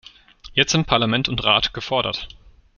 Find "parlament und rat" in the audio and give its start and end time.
0.87-1.75